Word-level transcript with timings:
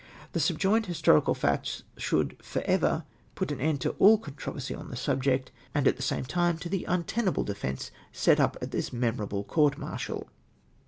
The 0.31 0.39
subjoined 0.39 0.87
historical 0.87 1.35
facts 1.35 1.83
should 1.95 2.35
for 2.43 2.63
ever 2.63 3.05
]nit 3.39 3.51
an 3.51 3.61
end 3.61 3.81
to 3.81 3.91
all 3.99 4.17
controversy 4.17 4.73
on 4.73 4.89
the 4.89 4.95
subject, 4.95 5.51
and 5.75 5.87
at 5.87 5.95
the 5.95 6.01
same 6.01 6.25
time 6.25 6.57
to 6.57 6.69
the 6.69 6.85
untenable 6.85 7.43
defence 7.43 7.91
set 8.11 8.39
up 8.39 8.57
at 8.63 8.71
this 8.71 8.91
memorable 8.91 9.43
court 9.43 9.77
martial. 9.77 10.27